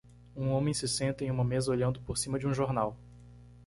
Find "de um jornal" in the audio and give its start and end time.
2.39-2.97